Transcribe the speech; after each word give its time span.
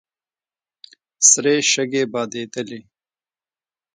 سرې 1.29 1.55
شګې 1.71 2.03
بادېدلې. 2.11 2.79